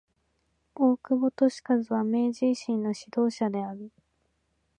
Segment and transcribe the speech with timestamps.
[0.73, 3.91] 大久保利通は明治維新の指導者である。